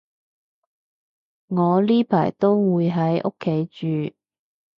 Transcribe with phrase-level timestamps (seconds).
[1.49, 3.65] 我呢排都會喺屋企
[4.09, 4.15] 住